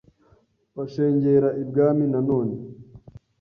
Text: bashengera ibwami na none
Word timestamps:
bashengera 0.75 1.47
ibwami 1.61 2.05
na 2.11 2.19
none 2.27 2.55